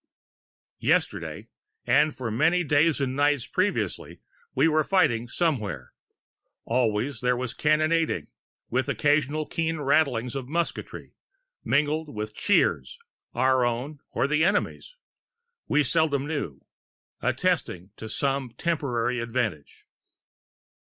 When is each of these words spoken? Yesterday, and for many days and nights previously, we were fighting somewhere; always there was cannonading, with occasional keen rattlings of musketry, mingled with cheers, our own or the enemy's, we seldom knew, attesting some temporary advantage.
Yesterday, 0.79 1.47
and 1.85 2.15
for 2.15 2.31
many 2.31 2.63
days 2.63 2.99
and 2.99 3.15
nights 3.15 3.45
previously, 3.45 4.19
we 4.55 4.67
were 4.67 4.83
fighting 4.83 5.27
somewhere; 5.27 5.93
always 6.65 7.21
there 7.21 7.37
was 7.37 7.53
cannonading, 7.53 8.25
with 8.71 8.89
occasional 8.89 9.45
keen 9.45 9.77
rattlings 9.77 10.33
of 10.33 10.47
musketry, 10.47 11.13
mingled 11.63 12.11
with 12.15 12.33
cheers, 12.33 12.97
our 13.35 13.63
own 13.63 13.99
or 14.09 14.25
the 14.25 14.43
enemy's, 14.43 14.95
we 15.67 15.83
seldom 15.83 16.25
knew, 16.25 16.65
attesting 17.21 17.91
some 18.07 18.49
temporary 18.57 19.19
advantage. 19.19 19.85